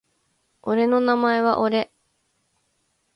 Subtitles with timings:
[0.63, 1.91] 俺の名前は俺